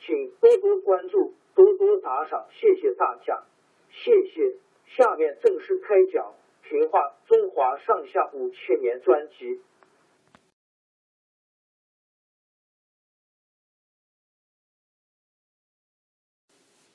[0.00, 1.34] 请多多关注。
[1.52, 3.44] 多多打赏，谢谢大家，
[3.90, 4.56] 谢谢。
[4.86, 6.32] 下面正式开讲
[6.68, 9.60] 《评话中华上下五千年》专辑。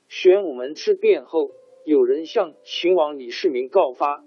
[0.07, 1.51] 玄武门之变后，
[1.83, 4.23] 有人向秦王李世民告发，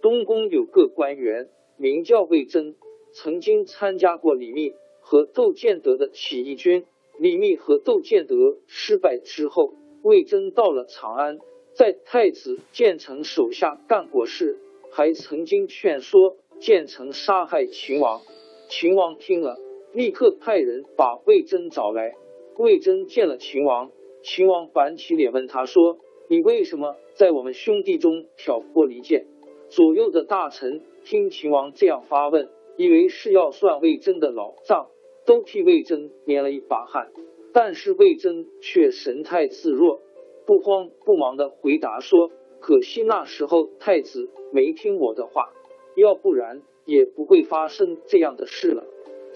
[0.00, 2.74] 东宫有个官员名叫魏征，
[3.12, 4.74] 曾经参加过李密
[5.08, 6.84] 和窦建德的起义军。
[7.18, 11.38] 李密和窦建德失败之后，魏征到了长安，
[11.72, 14.58] 在太子建成手下干过事，
[14.90, 18.20] 还曾经劝说建成杀害秦王。
[18.68, 19.56] 秦王听了，
[19.94, 22.14] 立刻派人把魏征找来。
[22.58, 23.90] 魏征见了秦王，
[24.22, 29.24] 秦王板起脸问他说：“你为什么在我们兄弟中挑拨离间？”
[29.70, 34.90] 左右的大臣听秦王这样发问，以为是要算魏征的老账。
[35.28, 37.12] 都替魏征捏了一把汗，
[37.52, 40.00] 但是魏征却神态自若，
[40.46, 42.30] 不慌不忙的回答说
[42.60, 45.52] ：“可惜那时候太子没听我的话，
[45.96, 48.86] 要不然也不会发生这样的事了。”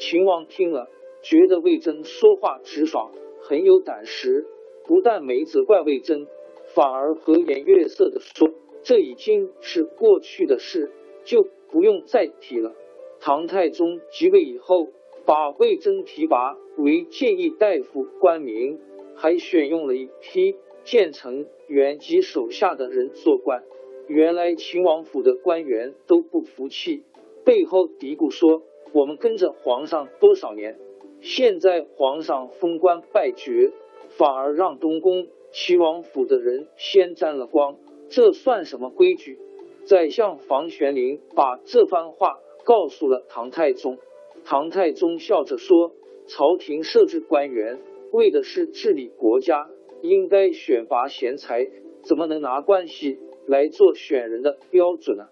[0.00, 0.88] 秦王听了，
[1.20, 4.46] 觉得魏征说话直爽，很有胆识，
[4.86, 6.26] 不但没责怪魏征，
[6.74, 8.48] 反而和颜悦色的说
[8.82, 10.90] ：“这已经是过去的事，
[11.24, 12.72] 就不用再提了。”
[13.20, 14.88] 唐太宗即位以后。
[15.24, 18.80] 把魏征提拔为谏议大夫官名，
[19.14, 23.62] 还选用了一批建成元吉手下的人做官。
[24.08, 27.02] 原来秦王府的官员都不服气，
[27.44, 28.62] 背后嘀咕说
[28.92, 30.78] ：“我们跟着皇上多少年，
[31.20, 33.70] 现在皇上封官拜爵，
[34.08, 37.76] 反而让东宫齐王府的人先沾了光，
[38.08, 39.38] 这算什么规矩？”
[39.84, 43.98] 宰相房玄龄把这番话告诉了唐太宗。
[44.44, 45.94] 唐太宗笑着说
[46.26, 47.80] ：“朝廷设置官员，
[48.12, 49.70] 为的是治理国家，
[50.02, 51.68] 应该选拔贤才，
[52.02, 55.28] 怎么能拿关系来做选人的标准呢？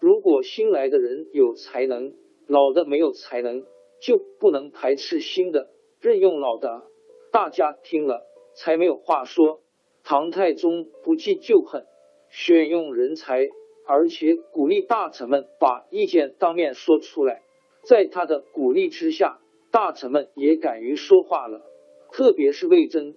[0.00, 2.14] 如果新来的人有才能，
[2.46, 3.64] 老的没有才能，
[4.00, 5.70] 就不能排斥新的，
[6.00, 6.82] 任用老的。
[7.30, 9.60] 大家听了才没有话说。
[10.02, 11.86] 唐太宗不计旧恨，
[12.28, 13.48] 选用人才，
[13.86, 17.42] 而且鼓励大臣们把意见当面说出来。”
[17.84, 19.38] 在他的鼓励之下，
[19.70, 21.62] 大臣们也敢于说话了。
[22.10, 23.14] 特别是魏征，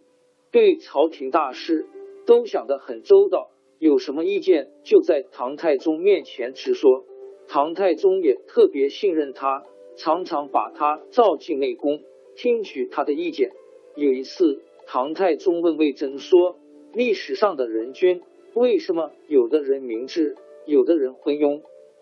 [0.51, 1.87] 对朝廷大事
[2.25, 7.05] 都想得很周到，有什么意见就在唐太宗面前直说。
[7.47, 9.63] 唐太宗也特别信任他，
[9.95, 12.01] 常常把他召进内宫，
[12.35, 13.51] 听取他的意见。
[13.95, 16.57] 有一次，唐太宗问魏征说
[16.91, 18.21] ：“历史上的人君，
[18.53, 20.35] 为什么有的人明智，
[20.65, 21.61] 有的人昏庸？”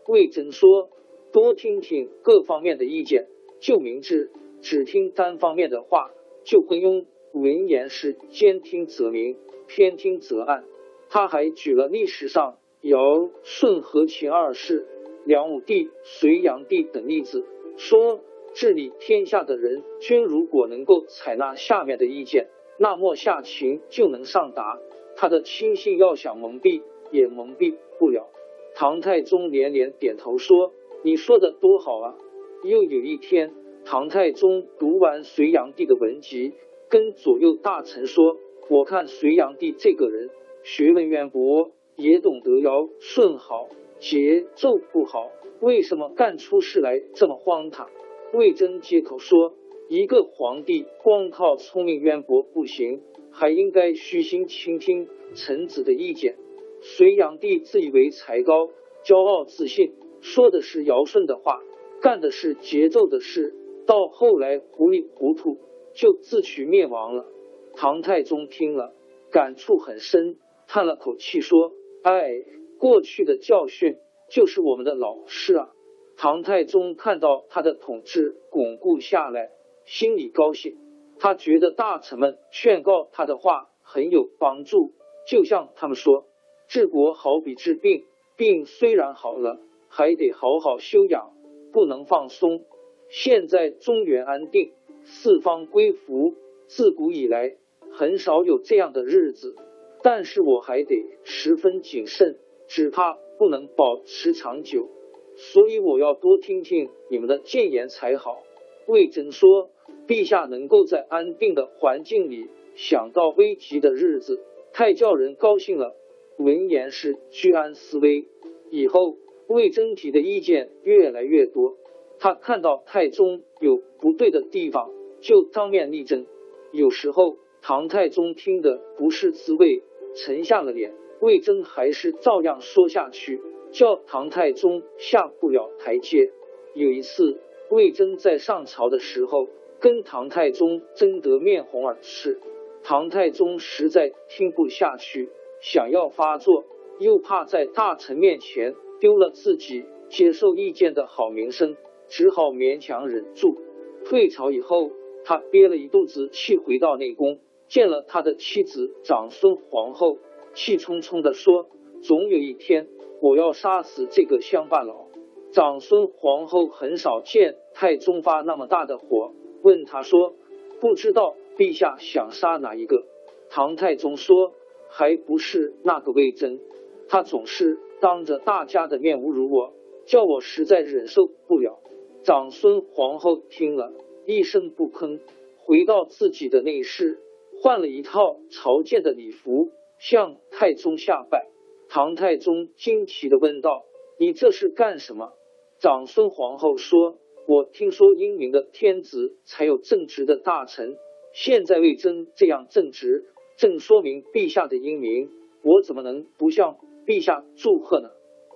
[0.10, 0.90] 魏征说。
[1.36, 3.28] 多听听各方面的意见，
[3.60, 4.30] 就明智；
[4.62, 6.12] 只听单方面的话，
[6.46, 7.08] 就昏庸。
[7.34, 9.36] 文言是兼听则明，
[9.68, 10.64] 偏听则暗。
[11.10, 14.88] 他还举了历史上尧、舜和秦二世、
[15.26, 17.44] 梁武帝、隋炀帝等例子，
[17.76, 18.22] 说
[18.54, 22.48] 治理天下的人君如果能够采纳下面的意见，
[22.80, 24.80] 那么下情就能上达。
[25.18, 26.82] 他的亲信要想蒙蔽，
[27.12, 28.30] 也蒙蔽不了。
[28.74, 30.72] 唐太宗连连点头说。
[31.06, 32.16] 你说的多好啊！
[32.64, 33.54] 又有一天，
[33.86, 36.54] 唐太宗读完隋炀帝的文集，
[36.90, 38.38] 跟左右大臣说
[38.72, 40.32] ：“我看隋炀帝这个人
[40.64, 43.70] 学问渊博，也懂得尧舜好，
[44.00, 45.30] 节奏不好，
[45.62, 47.88] 为什么干出事来这么荒唐？
[48.34, 49.54] 魏征接口说
[49.88, 56.36] ：“一个皇帝光靠聪明渊博不行，还应该虚心倾听臣子的意见。”
[56.82, 58.70] 隋炀帝自以为才高，
[59.04, 59.94] 骄傲自信，
[60.26, 61.62] 说的是尧舜的话，
[62.02, 63.54] 干的是节奏的事，
[63.86, 65.60] 到后来糊里糊涂
[65.94, 67.28] 就自取灭亡了。
[67.76, 68.96] 唐太宗听了，
[69.30, 72.32] 感触很深，叹了口气说：“哎，
[72.80, 75.70] 过去的教训就是我们的老师啊。”
[76.18, 79.52] 唐太宗看到他的统治巩固下来，
[79.86, 80.76] 心里高兴。
[81.20, 84.94] 他觉得大臣们劝告他的话很有帮助，
[85.28, 86.26] 就像他们说
[86.68, 88.06] ：“治国好比治病，
[88.36, 89.60] 病虽然好了，
[89.96, 91.32] 还得好好休养，
[91.72, 92.66] 不能放松。
[93.08, 94.74] 现在中原安定，
[95.06, 96.34] 四方归服，
[96.68, 97.56] 自古以来
[97.94, 99.56] 很少有这样的日子，
[100.04, 102.38] 但是我还得十分谨慎，
[102.68, 104.90] 只怕不能保持长久。”
[105.38, 108.44] 所以我要多听听你们的谏言才好。
[108.88, 109.70] 魏征说
[110.08, 114.42] ：“陛下能够在安定的环境里想到危急的日子，
[114.74, 115.96] 太叫人高兴了。”
[116.38, 118.26] 闻言是居安思危。
[118.72, 121.78] 以后魏征提的意见越来越多，
[122.20, 126.26] 他看到太宗有不对的地方，就当面力争。
[126.72, 129.84] 有时候唐太宗听的不是滋味，
[130.16, 133.42] 沉下了脸，魏征还是照样说下去。
[133.72, 136.32] 叫唐太宗下不了台阶。
[136.74, 139.50] 有一次，魏征在上朝的时候，
[139.82, 142.40] 跟唐太宗争得面红耳赤。
[142.84, 146.64] 唐太宗实在听不下去，想要发作，
[147.00, 153.56] 又怕在大臣面前丢了自己接受意见的好名声，只好勉强忍住。
[154.04, 154.90] 退朝以后，
[155.24, 157.38] 他憋了一肚子气，回到内宫，
[157.68, 160.18] 见了他的妻子长孙皇后，
[160.56, 161.68] 气冲冲的说
[162.02, 162.88] ：“总有一天。”
[163.22, 165.06] 我要杀死这个乡巴佬！
[165.52, 170.34] 长孙皇后很少见太宗发那么大的火，问他说
[170.82, 173.06] ：“不知道陛下想杀哪一个？”
[173.52, 174.54] 唐太宗说
[174.90, 176.60] ：“还不是那个魏征，
[177.08, 179.74] 他总是当着大家的面侮辱我，
[180.06, 181.80] 叫我实在忍受不了。”
[182.22, 183.92] 长孙皇后听了
[184.28, 185.22] 一声不吭，
[185.58, 187.18] 回到自己的内室，
[187.64, 191.48] 换了一套朝见的礼服，向太宗下拜。
[191.90, 193.86] 唐太宗惊奇的问道
[194.22, 195.34] ：“你这是干什么？”
[195.82, 197.18] 长孙皇后说
[197.50, 200.96] ：“我听说英明的天子才有正直的大臣，
[201.34, 203.26] 现在魏征这样正直，
[203.58, 205.32] 正说明陛下的英明，
[205.64, 208.10] 我怎么能不向陛下祝贺呢？”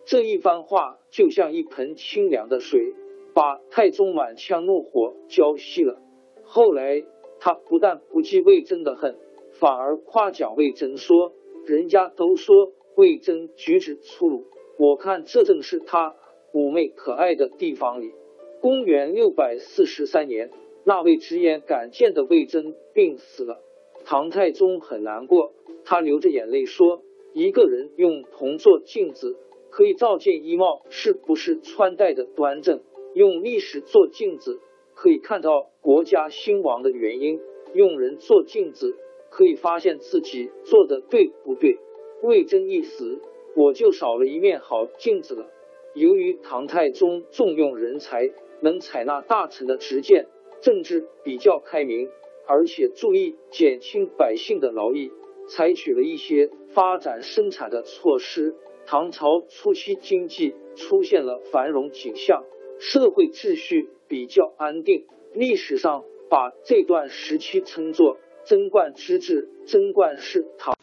[0.06, 2.94] 这一番话就像一盆清凉的水，
[3.34, 6.02] 把太宗满腔怒火浇熄了。
[6.44, 7.04] 后来
[7.40, 9.18] 他不但不记魏征的恨，
[9.60, 11.34] 反而夸奖魏征说
[11.66, 14.48] ：“人家都说。”魏征举止粗鲁，
[14.78, 16.18] 我看这正是他
[16.52, 18.12] 妩媚可爱的地方里。
[18.60, 20.52] 公元六百四十三年，
[20.84, 23.62] 那位直言敢谏的魏征病死了，
[24.04, 25.54] 唐太宗很难过，
[25.86, 27.04] 他流着眼泪说
[27.34, 29.38] ：“一个人用铜做镜子，
[29.70, 32.80] 可以照见衣帽是不是穿戴的端正；
[33.14, 34.60] 用历史做镜子，
[34.96, 37.40] 可以看到国家兴亡的原因；
[37.74, 38.98] 用人做镜子，
[39.30, 41.78] 可以发现自己做的对不对。”
[42.22, 43.22] 魏征一死，
[43.56, 45.50] 我就少了一面好镜子了。
[45.94, 48.30] 由于唐太宗重用人才，
[48.62, 50.28] 能采纳大臣的直谏，
[50.60, 52.10] 政治比较开明，
[52.46, 55.12] 而且注意减轻百姓的劳役，
[55.50, 58.56] 采取了一些发展生产的措施。
[58.86, 62.44] 唐朝初期经济出现了繁荣景象，
[62.80, 65.06] 社会秩序比较安定。
[65.34, 69.50] 历史上把这段时期称作贞观之治。
[69.68, 70.76] 贞观是唐。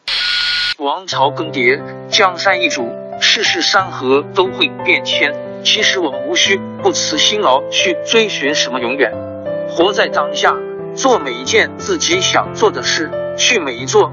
[0.78, 2.82] 王朝更迭，江山易主，
[3.20, 5.32] 世事山河都会变迁。
[5.64, 9.10] 其实我们无需不辞辛劳去追寻什么永远，
[9.68, 10.56] 活在当下，
[10.94, 14.12] 做每一件自己想做的事，去每一座